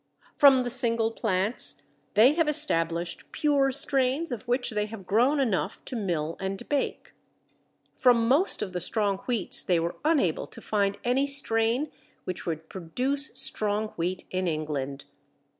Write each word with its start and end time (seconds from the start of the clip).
From 0.35 0.63
the 0.63 0.71
single 0.71 1.11
plants 1.11 1.83
they 2.15 2.33
have 2.33 2.47
established 2.49 3.31
pure 3.31 3.71
strains 3.71 4.31
of 4.31 4.47
which 4.47 4.71
they 4.71 4.87
have 4.87 5.05
grown 5.05 5.39
enough 5.39 5.85
to 5.85 5.95
mill 5.95 6.37
and 6.39 6.67
bake. 6.67 7.13
From 7.99 8.27
most 8.27 8.63
of 8.63 8.73
the 8.73 8.81
strong 8.81 9.17
wheats 9.27 9.61
they 9.61 9.79
were 9.79 9.97
unable 10.03 10.47
to 10.47 10.59
find 10.59 10.97
any 11.03 11.27
strain 11.27 11.91
which 12.23 12.47
would 12.47 12.67
produce 12.67 13.27
strong 13.39 13.89
wheat 13.89 14.25
in 14.31 14.47
England. 14.47 15.05